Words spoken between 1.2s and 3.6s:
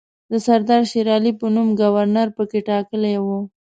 په نوم ګورنر پکې ټاکلی وو.